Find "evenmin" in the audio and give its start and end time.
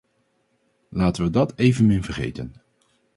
1.57-2.03